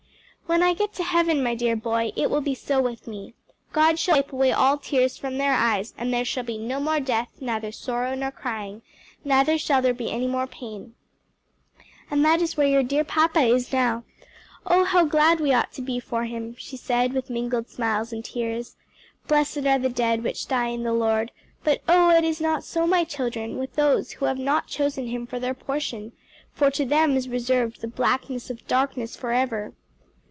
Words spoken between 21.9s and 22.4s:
it